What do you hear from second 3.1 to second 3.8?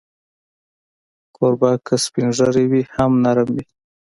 نرم وي.